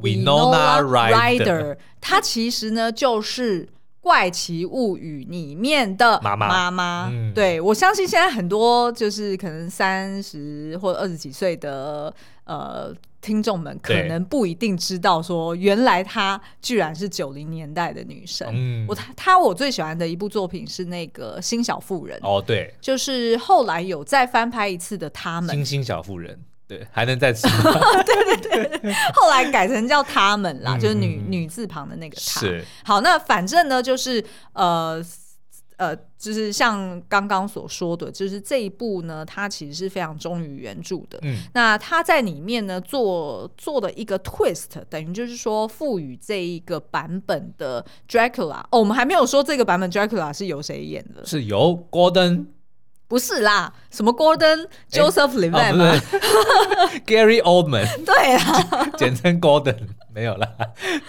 [0.02, 3.64] Winona Ryder，她其实呢就是
[4.00, 6.48] 《怪奇物语》里面的妈妈。
[6.48, 12.12] 妈妈，嗯、对，我相信现在很多就是可能三十或者二十几岁的
[12.44, 12.94] 呃。
[13.24, 18.46] 听众们可能不一定知道，说原来她居然是九零年代的女神。
[18.52, 22.20] 嗯，我她她我最喜欢的一部作品是那个《新小妇人》。
[22.22, 25.56] 哦，对，就是后来有再翻拍一次的他们。
[25.56, 27.48] 新新小妇人，对，还能再吃。
[28.04, 32.40] 对对对，后来改成叫他们啦，就是女女字旁的那个她。
[32.40, 32.62] 是。
[32.84, 35.02] 好，那反正呢，就是呃。
[35.76, 41.18] 呃，就是像刚刚所说的，就是这一部呢，它其实是非常忠于原著的。
[41.22, 48.62] 嗯，那它在里面呢做做的一个 twist，等于就是说赋予这一个版本的 Dracula。
[48.70, 51.26] 哦，我们还没有说这个版本 Dracula 是由谁演的？
[51.26, 52.46] 是由 Gordon？
[53.06, 56.00] 不是啦，什么 Gordon Joseph Levitt 吗
[57.06, 57.86] ？Gary Oldman？
[58.02, 59.76] 对啊， 简称 Gordon，
[60.14, 60.56] 没有了，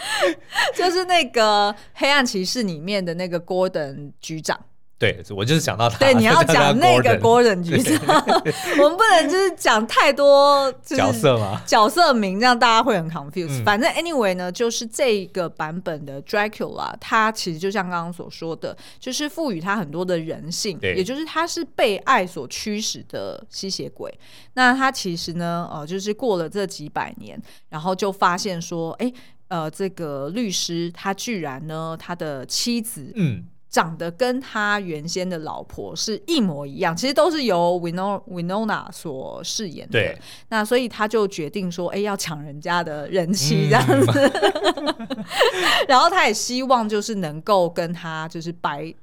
[0.76, 4.60] 就是那个黑暗骑士里面的那个 Gordon 局长。
[4.98, 5.98] 对，我就是想到他。
[5.98, 8.16] 对，你要 讲那个 Gordon 局长，
[8.80, 13.62] 我们不能就是讲太多角色嘛，角色名，这样大家会很 confused。
[13.66, 24.18] 反正 anyway 呢，就是这个版本的 Dracula，它其实就像刚刚所说的，就是赋予他很多的人性，也就是他是被爱所驱使的吸血鬼。
[24.54, 29.12] 那他其实呢，呃，就是过了这几百年，然后就发现说，哎，
[29.50, 33.44] 呃，这个律师他居然呢，他的妻子，嗯。
[33.76, 39.92] 长得跟他原先的老婆是一模一样，其实都是由 Winona Winona 所饰演的。
[39.92, 44.32] 对，那所以他就决定说，哎、欸，要抢人家的人妻这样子。
[44.78, 45.26] 嗯、
[45.90, 48.96] 然后他也希望就是能够跟他就是白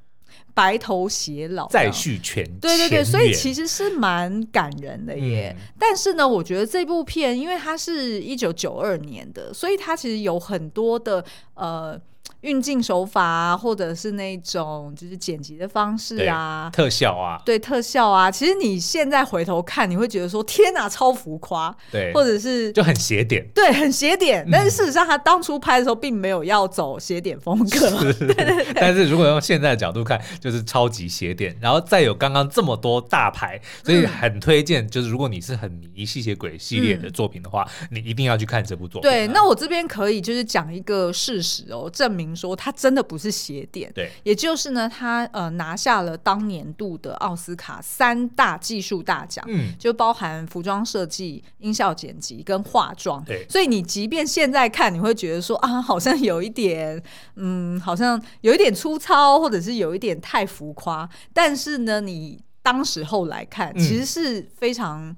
[0.55, 5.55] 白头偕老，再续前对对对，所以其实是蛮感人的耶。
[5.55, 12.01] 嗯、但是呢，我觉得这部片因为它是一九九二年的，所以它其实有很多的呃。
[12.43, 24.45] 运镜手法啊，或者是那种就是剪辑的方式啊，特效啊，对特效啊，其实你现在回头看，你会觉得说天哪，超浮夸，对，或者是就很邪点，对，很邪点。
[24.51, 28.75] 但是事实上，他当初拍的时候并没有要走邪点风格， 对对对。
[28.75, 31.57] 但是如果用现在的角度看，就是超级邪点。
[31.61, 39.09] 然后再有刚刚这么多大牌，所以很推荐，就是如果你是很迷吸血鬼系列的作品的话，你一定要去看这部作品。
[39.09, 42.32] 对，那我这边可以就是讲一个事实哦，证明。
[42.35, 57.03] 说他真的不是邪典，对，也就是呢，他呃拿下了当年度的奥斯卡三大技术大奖，嗯，就包含服装设计、音效剪辑跟化妆，对，所以你即便现在看，你会觉得说啊，好像有一点，
[57.37, 65.09] 嗯，好像有一点粗糙，或者是有一点太浮夸，但是呢，你当时候来看，其实是非常。
[65.09, 65.17] 嗯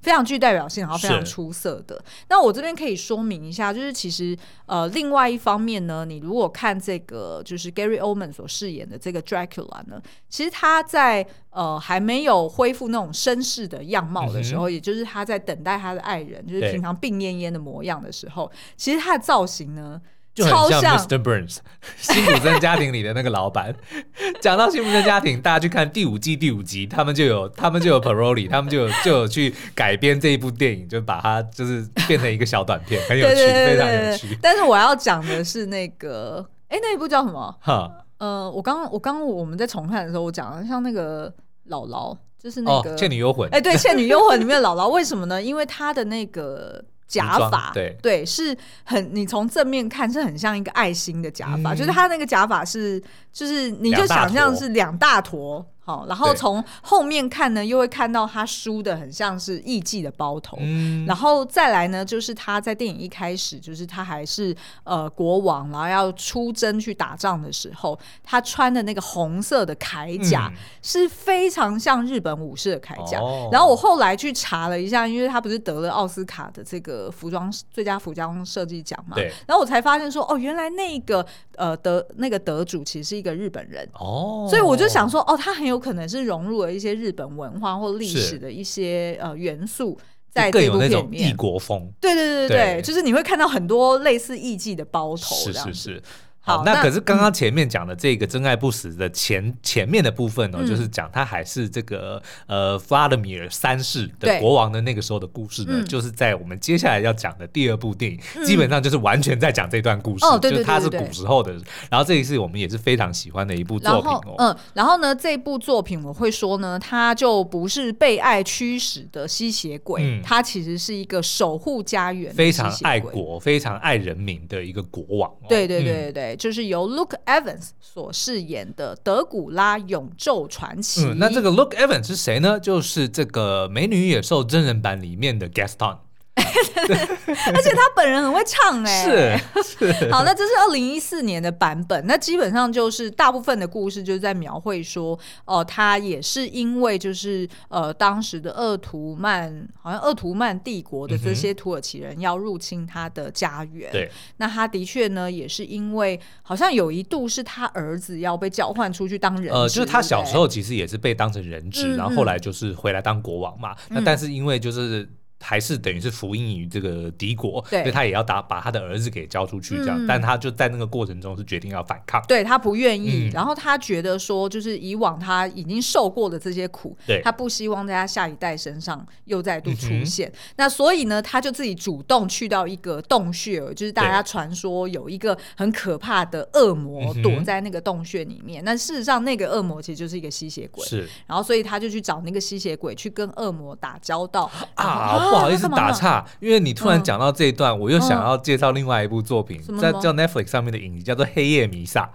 [0.00, 2.02] 非常具代表性，然后非常出色的。
[2.28, 4.36] 那我这边可以说明一下，就是其实
[4.66, 20.00] 呃，另外一方面呢，你如果看这个就是 Gary Oldman 所饰演的这个 Dracula 呢，其实他在呃还没有恢复那种绅士的样貌的时候，嗯、也就是他在等待他的爱人，就是平常病恹恹的模样的时候，其实他的造型呢。
[20.36, 21.22] 就很像 Mr.
[21.22, 21.56] Burns，
[21.96, 23.74] 辛普森家庭里的那个老板。
[24.38, 34.38] 讲到辛普森家庭，大家去看第五季第五集，他们就有他们就有 Paroli， 他们就有就有去改编这一部电影，就把它就是变成一个小短片，很有趣，对对对对对，非常有趣。
[34.42, 37.56] 但是我要讲的是那个，哎、欸，那一部叫什么？
[37.62, 41.32] 哈，呃，我刚我刚我们在重看的时候，我讲了像那个
[41.70, 43.48] 姥姥，就是那个《倩女幽魂》。
[43.54, 45.42] 哎，对，《倩女幽魂》里面的姥姥，为什么呢？
[45.42, 46.84] 因为她的那个。
[47.06, 55.64] 假发对对，是很你从正面看是很像一个爱心的假发，嗯、就是他那个假发是就是你就想象是两大坨。
[55.86, 73.20] 好，然后从后面看呢，又会看到他梳的很像是艺妓的包头，嗯、然后再来呢，就是他在电影一开始，就是他还是呃国王，然后要出征去打仗的时候，他穿的那个红色的铠甲、嗯、是非常像日本武士的铠甲。
[73.20, 79.32] 哦、然后我后来去查了一下，因为他不是得了奥斯卡的这个服装最佳服装设计奖嘛，对。
[79.46, 83.88] 然后我才发现说，哦，原来那个呃得那个得主其实是一个日本人。
[83.92, 85.75] 哦，所以我就想说，哦，他很有。
[85.76, 89.98] 有可能是融入了一些日本文化或历史的一些呃元素，
[90.30, 91.92] 在这部片里面，异国风。
[92.00, 96.02] 对对对对对，就是你会看到很多类似艺妓的包头，是是是。
[96.46, 111.52] 好，那可是刚刚前面讲的这个真爱不死的前前面的部分呢，就是讲他还是这个呃弗拉德米尔三世的国王的那个时候的故事呢，就是在我们接下来要讲的第二部电影，基本上就是完全在讲这段故事，就是他是古时候的。
[111.90, 114.36] 然后这一次我们也是非常喜欢的一部作品哦。
[114.38, 125.28] 嗯，然后呢，这部作品我会说呢，他就不是被爱驱使的吸血鬼，他其实是一个守护家园、非常爱国、非常爱人民的一个国王。
[125.48, 126.35] 对对对对。
[126.36, 131.04] 就是由 Luke Evans 所饰演的德古拉永昼传奇。
[131.16, 132.60] 那这个 Luke Evans 是谁呢？
[132.60, 135.98] 就是这个《美女野兽》真人版里面的 Gaston。
[136.86, 140.10] 而且他本人很会唱哎，是是。
[140.10, 142.06] 好，那这是二零一四年的版本。
[142.06, 153.90] 那基本上就是大部分的故事就是在描绘说，哦、呃，他也是因为就是呃当时的鄂图曼，好像鄂图曼帝国的这些土耳其人要入侵他的家园。
[153.90, 163.74] 对、嗯，那他的确呢也是因为好像有一度是他儿子要被交换出去当人质，呃，就是他小时候其实也是被当成人质，嗯、然后后来就是回来当国王嘛。
[163.88, 165.08] 嗯、那但是因为就是。
[165.40, 167.82] 还是等于是服膺于这个敌国，对。
[167.82, 177.20] 所以他也要打把他的儿子给交出去，这样，嗯、但他就在那个过程中是决定要反抗，对他不愿意，嗯、然后他觉得说，就是以往他已经受过的这些苦，对。
[177.22, 195.25] 他不希望在他下一代身上又再度出现，嗯、那所以呢，他就自己主动去到一个洞穴，就是大家传说有一个很可怕的恶魔躲在那个洞穴里面，那、嗯、事实上那个恶魔其实就是一个吸血鬼，是，然后所以他就去找那个吸血鬼去跟恶魔打交道啊。
[195.30, 202.08] 不好意思打岔，因为你突然讲到这一段，嗯、我又想要介绍另外一部作品，在叫 Netflix 上面的影集，叫做《黑夜弥撒》，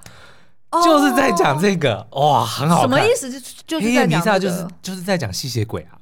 [0.78, 2.90] 哦、就是在讲这个，哇，很好看。
[2.90, 3.30] 什么意思？
[3.68, 6.01] 就是黑夜弥撒就是就是在讲吸血鬼啊。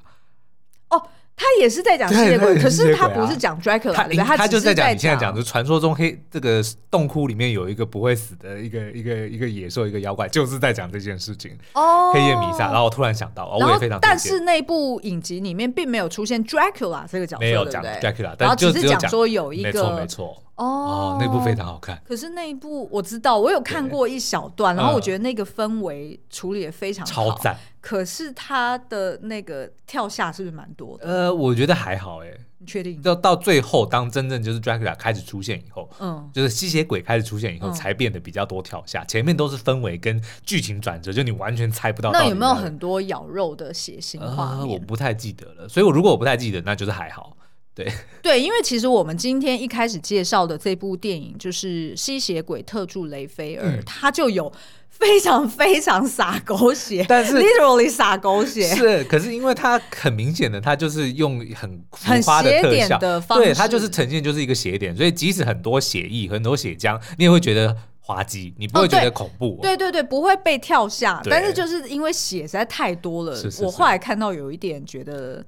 [1.40, 1.50] 哦。
[1.50, 11.56] 他也是在讲吸血鬼，可是他不是讲 Dracula，他就是在讲你现在讲的传说中黑这个洞窟里面有一个不会死的一个一个一个野兽一个妖怪，就是在讲这件事情。
[11.72, 12.66] 哦，黑夜弥撒。
[12.66, 13.98] 然后我突然想到，我也非常。
[14.00, 20.42] 但是那部影集里面并没有出现 Dracula 这个角色，没有讲 Dracula，然后只是讲说有一个，没错没错。
[20.56, 21.98] 哦，那部非常好看。
[22.06, 27.56] 可是那一部我知道，我有看过一小段，然后我觉得那个氛围处理的非常好，超赞。
[27.80, 31.06] 可是他的那个跳下是不是蛮多的？
[31.06, 32.28] 呃，我觉得还好哎。
[32.62, 33.00] 你确定？
[33.00, 39.02] 到到最后，当真正就是 Dracula 开始出现以后，嗯，就是吸血鬼开始出现以后，才变得比较多跳下。
[39.06, 42.12] 前面都是氛围跟剧情转折，就你完全猜不到。
[42.12, 44.68] 那有没有很多咬肉的血腥画面？
[44.68, 45.66] 我不太记得了。
[45.66, 47.34] 所以，我如果我不太记得，那就是还好。
[47.74, 54.52] 对 对，因为其实我们今天一开始介绍的这部电影就是《吸血鬼特助雷菲尔》，它就有。
[55.00, 58.62] 非常非常洒狗血，但是 literally 洒狗血。
[58.74, 62.98] 是，可是因为它很明显的，它就是用很浮夸的特效。
[62.98, 69.76] 的方式，对，它就是呈现就是一个斜点，所以即使很多血液、很多血浆，你也会觉得滑稽，你不会觉得恐怖、哦对。
[69.76, 73.64] 对对对，不会被跳下，但是就是因为血实在太多了，是是是。
[73.64, 75.44] 我后来看到有一点觉得。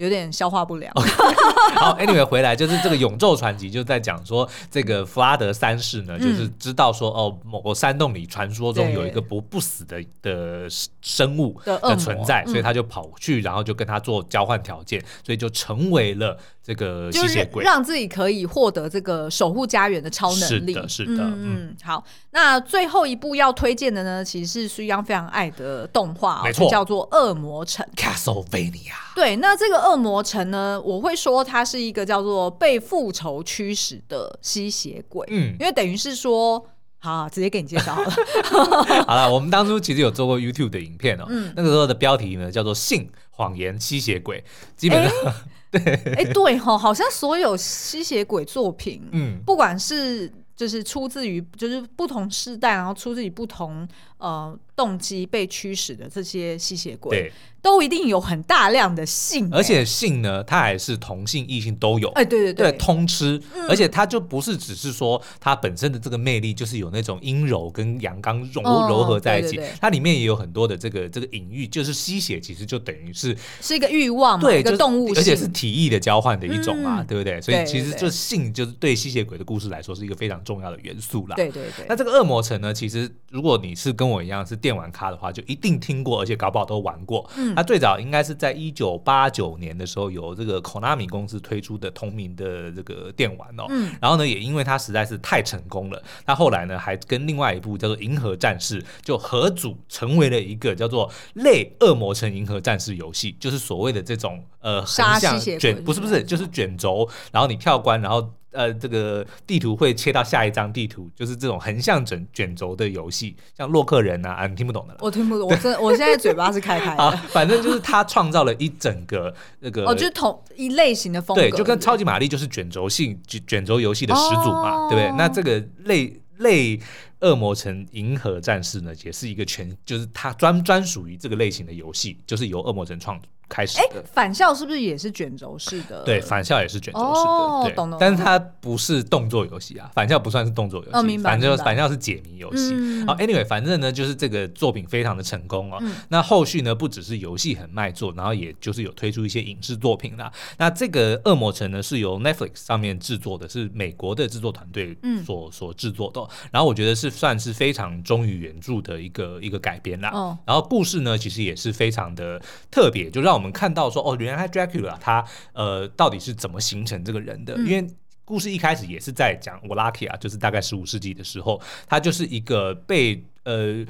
[0.00, 0.90] 有点消化不良。
[0.94, 10.66] 好，Anyway，回来就是这个《永昼传奇》就在讲说，这个弗拉德三世呢，就是知道说，哦，某个山洞里传说中有一个不不死的的
[11.02, 16.36] 生物的存在，所以他就跑去，然后就跟他做交换条件，所以就成为了。
[16.70, 17.64] 这个吸血鬼。
[17.64, 28.92] 让自己可以获得这个守护家园的超能力，是的，是的，嗯，嗯，好，那最后一部要推荐的呢，其实是苏央非常爱的动画，没错，叫做《恶魔城》（Castlevania）。
[29.16, 36.64] 对，那这个恶魔城呢，我会说它是一个叫做被复仇驱使的吸血鬼，嗯，因为等于是说，
[37.00, 39.04] 好，直接给你介绍好了。
[39.08, 44.44] 好了，我们当初其实有做过 YouTube 的影片哦，嗯，那个时候的标题呢叫做“性谎言吸血鬼”，
[44.76, 45.12] 基本上。
[45.24, 45.32] 欸
[45.70, 45.80] 对，
[46.14, 53.86] 哎，对哈，好像所有吸血鬼作品，嗯，不管是就是出自于就是不同世代，然后出自于不同
[54.20, 57.32] 呃动机被驱使的这些吸血鬼，对。
[57.62, 62.08] 都一定有很大量的性，而且性呢，它还是同性异性都有。
[62.12, 69.60] 哎，对对对，对，通吃，而且它就不是只是说它本身的这个魅力，就是有那种阴柔跟阳刚融柔合在一起。
[69.78, 77.38] 它里面也有很多的这个这个隐喻，就是吸血其实就等于是是一个欲望嘛，对，一个动物，而且是体液的交换的一种嘛，对不对？
[77.42, 81.36] 所以其实就性就是对吸血鬼的故事来说是一个非常重要的元素啦。
[81.36, 81.84] 对对对。
[81.86, 87.28] 那这个恶魔城呢，其实如果你是跟我一样是电玩咖的话，就一定听过，而且搞不好都玩过。
[87.54, 108.30] 它最早应该是在一九八九年的时候，由这个 Konami 公司推出的同名的这个电玩哦，嗯，然后呢，也因为它实在是太成功了，它后来呢还跟另外一部叫做《银河战士》就合组成为了一个叫做类恶魔城银河战士游戏，就是所谓的这种呃横向卷，不是不是，就是卷轴，然后你跳关，然后。
[108.52, 115.00] 呃，这个地图会切到下一张地图，就是这种横向卷卷轴的游戏，像洛克人啊，啊，你听不懂的了。
[115.02, 117.02] 我听不懂，我真我现在嘴巴是开开的。
[117.02, 125.16] 啊，反正就是他创造了一整个那个，哦，就是同一类型的风格，对，就跟超级玛丽就是卷轴性卷卷轴游戏的始祖嘛，哦、对不对？
[125.16, 126.80] 那这个类类
[127.20, 133.20] 恶魔城银河战士呢，也是一个全，就是它专专属于这个类型的游戏，就是由恶魔城创
[133.50, 136.04] 开始的，返校是不是也是卷轴式的？
[136.04, 137.98] 对，返校也是卷轴式的，哦、对，懂懂。
[138.00, 141.32] 但是它不是动作游戏啊，返校不算是动作游戏，哦、明白。
[141.32, 142.72] 反正返校是解谜游戏。
[142.72, 145.78] 嗯、好，anyway，反正呢，就是这个作品非常的成功哦。
[145.80, 150.32] 嗯、那后续呢，不只是游戏很卖座，然后也就是有推出一些影视作品啦。
[150.56, 154.96] 那这个恶魔城呢，是由 Netflix 上面制作的，是美国的制作团队
[155.26, 156.24] 所、嗯、所制作的。
[156.52, 160.10] 然后我觉得是算是非常忠于原著的一个一个改编啦。
[160.12, 162.40] 哦、然后故事呢，其实也是非常的
[162.70, 163.39] 特别，就让。
[163.40, 165.24] 我们看到说哦，原来 Dracula 他
[165.54, 167.54] 呃到底是怎么形成这个人的？
[167.56, 167.86] 嗯、因为
[168.26, 173.82] 故事一开始也是在讲我 Lucky 啊就是大概十五世纪的时候，他就是一个被呃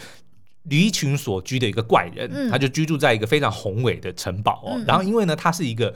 [0.62, 4.74] 离群所居的一个怪人，嗯、他就居住在一个非常宏伟的城堡哦。
[4.76, 5.92] 嗯、然后因为呢，他是一个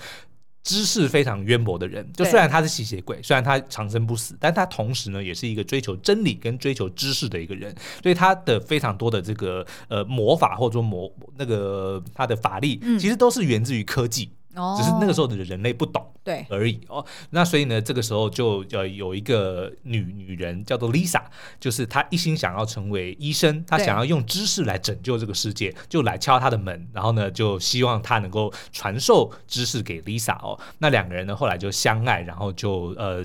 [0.65, 14.25] 知识非常渊博的人，就虽然他是吸血鬼，虽然他长生不死，但他同时呢也是一个追求真理跟追求知识的一个人，所以他的非常多的这个呃魔法或者说魔那个他的法力，其实都是源自于科技。
[14.25, 14.44] 嗯
[14.77, 17.05] 只是那个时候的人类不懂，对而已哦。
[17.31, 21.23] 那所以呢，这个时候就呃有一个女女人叫做 Lisa，
[21.59, 30.59] 就是她一心想要成为医生，她想要用知识来拯救这个世界，就来敲她的门，然后呢就希望她能够传授知识给 Lisa 哦。
[30.79, 33.25] 那两个人呢后来就相爱，然后就呃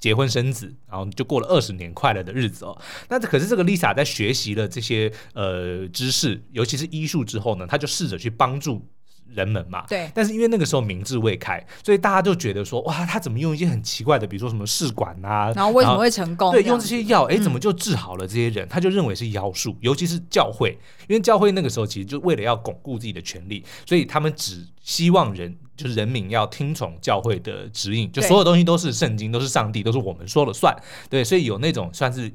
[0.00, 2.76] 结婚生子，然后就过了二十年快乐的日子哦。
[3.08, 8.86] 那可是这个 Lisa 在学习了这些呃知识，尤其是医术之后呢，她就试着去帮助。
[9.28, 9.84] 人们嘛。
[9.88, 10.10] 对。
[10.14, 16.50] 但是因为那个时候民智未开，所以大家就觉得说，哇，他怎么用一些很奇怪的，比如说什么试管啊，然后为什么会成功？
[16.52, 18.66] 对，用这些药，哎，怎么就治好了这些人？
[18.66, 30.74] 嗯、他就认为是妖术，尤其是教会，因为教会那个时候其实就为了要巩固自己的权利，所以他们只希望人就是人民要听从教会的指引，就所有东西都是圣经，都是上帝，都是我们说了算。
[31.08, 32.32] 对，所以有那种算是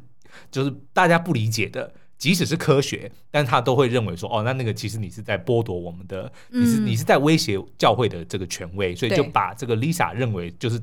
[0.51, 1.91] 就是大家不理解的。
[2.19, 10.79] 即使是科学，但他都会认为说，哦，那那个其实你是在剥夺我们的，嗯、你是你是在威胁教会的这个权威，所以就把这个 Lisa 认为就是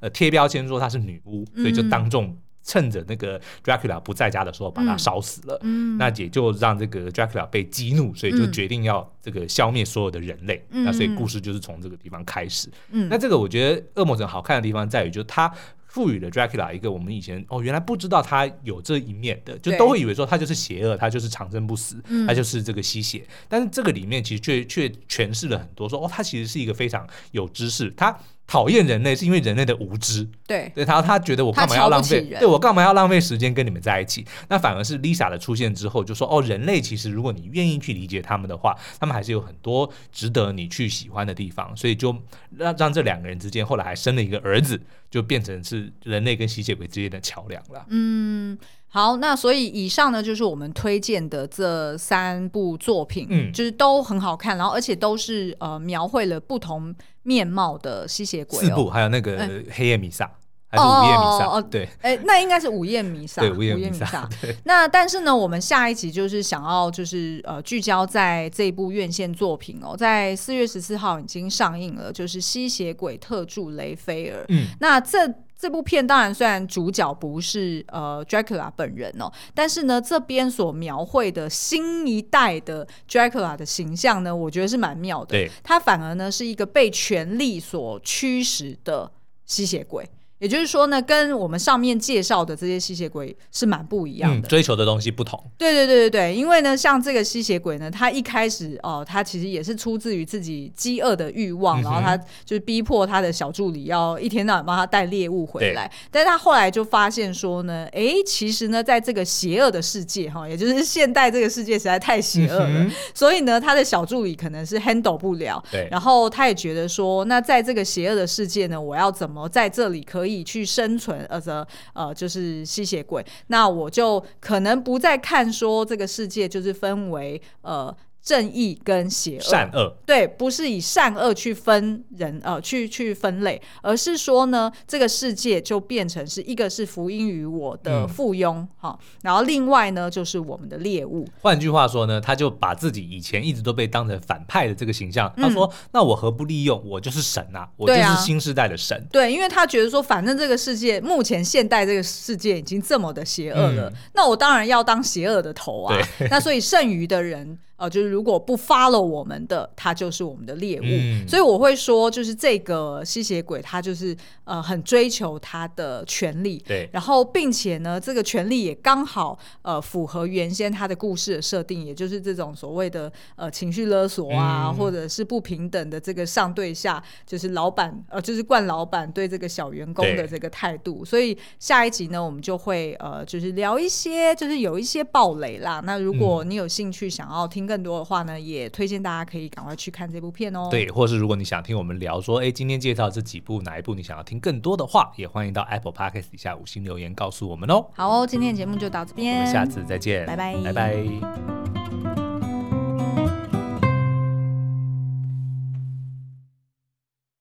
[0.00, 5.58] 呃贴标签说她是女巫，所以就当众趁着那个 Dracula 不在家的时候把她烧死了。
[5.62, 10.64] 嗯，那也就让这个 Dracula 被激怒，所以就决定要这个消灭所有的人类。
[10.70, 12.70] 嗯、那所以故事就是从这个地方开始。
[12.92, 15.52] 嗯，那这个我觉得恶魔城好看的地方在于，就是它。
[15.92, 23.22] 赋予了 Dracula 一个我们以前哦，原来不知道他有这一面的，就都会以为说他就是邪恶，他就是长生不死，他就是这个吸血。
[23.46, 28.18] 但是这个里面其实却却诠释了很多，说哦，他其实是一个非常有知识，他。
[28.44, 34.26] 讨厌人类是因为人类的无知，对，对他他觉得我干嘛要浪费，对我干嘛要浪费时间跟你们在一起？
[34.48, 42.14] 那反而是 Lisa 的出现之后，就说哦，人类其实如果你愿意去理解他们的话，他们还是有很多值得你去喜欢的地方，所以就
[42.58, 44.78] 让让这两个人之间后来还生了一个儿子，
[45.12, 47.86] 就变成是人类跟吸血鬼之间的桥梁了。
[47.90, 48.58] 嗯。
[48.94, 58.60] 好，那所以以上呢，就是我们推荐的这三部作品，嗯，就是都很好看，然后而且都是呃描绘了不同面貌的吸血鬼，哦。
[58.60, 60.30] 四部还有那个黑夜弥撒，欸、
[60.72, 61.46] 还是午夜弥撒？
[61.46, 64.28] 哦，对，哎，欸，那应该是午夜弥撒，对，午夜弥撒。
[64.64, 74.44] 那但是呢，我们下一集就是想要就是呃聚焦在这一部院线作品哦，在四月十四号已经上映了，就是吸血鬼特助雷菲尔。
[74.48, 75.32] 嗯，那这。
[75.62, 85.26] 这部片当然虽然主角不是呃 Dracula 本人哦，但是呢，这边所描绘的新一代的 Dracula 的形象呢，我觉得是蛮妙的。
[85.26, 89.12] 对，他反而呢是一个被权力所驱使的
[89.46, 90.04] 吸血鬼。
[90.42, 95.40] 也就是说呢，跟我们上面介绍的这些吸血鬼是蛮不一样的，嗯，追求的东西不同。
[95.56, 105.86] 对对对对对，因为呢，像这个吸血鬼呢，他一开始哦、呃，他其实也是出自于自己饥饿的欲望，嗯、然后他就是逼迫他的小助理要一天到晚帮他带猎物回来。
[105.86, 115.62] 对但是他后来就发现说呢，哎，其实呢，在这个邪恶的世界哈，也就是现代这个世界实在太邪恶了，嗯、所以呢，他的小助理可能是 handle 不了。
[115.70, 120.31] 对，然后他也觉得说，那在这个邪恶的世界呢，我要怎么在这里可以。
[120.44, 127.92] 去生存，呃，这呃，就是吸血鬼，那我就可能不再看说这个世界就是分为呃。
[128.22, 141.26] 正义跟邪恶，善恶对，不是以善恶去分人，呃，去去分类，而是说呢，这个世界就变成是一个是福音于我的附庸，哈、嗯，然后另外呢就是我们的猎物。
[141.40, 146.80] 换句话说呢，他就把自己以前一直都被当成反派的这个形象，他说：“嗯、那我何不利用？
[146.88, 148.96] 我就是神呐、啊，我就是新时代的神。
[149.10, 155.96] 对啊”对，因为他觉得说，反正这个世界目前现代这个世界已经这么的邪恶了，嗯、那我当然要当邪恶的头啊。
[156.30, 157.58] 那所以剩余的人。
[157.82, 160.84] 呃，就是如果不 follow 我们的，他就是我们的猎物。
[160.84, 166.62] 嗯、所以我会说，就是这个吸血鬼，他就是呃很追求他的权利。
[166.64, 166.88] 对。
[166.92, 181.04] 然后，并且呢，这个权利也刚好呃符合原先他的故事的设定，也就是这种所谓的呃情绪勒索啊，嗯、或者是不平等的这个上对下，就是老板呃就是惯老板对这个小员工的这个态度。
[181.04, 185.82] 所以下一集呢，我们就会呃就是聊一些，就是有一些暴雷啦。
[185.84, 187.71] 那如果你有兴趣想要听。
[187.72, 190.68] 更多的话呢，也推荐大家可以赶快去看这部片哦。
[190.70, 197.86] 对，或是如果你想听我们聊说，哎，今天介绍这几部哪一部你想要听更多的话，也欢迎到 Apple Podcast 底下五星留言告诉我们哦。
[197.94, 202.31] 好哦，今天的节目就到这边，我们下次再见，拜拜，拜拜。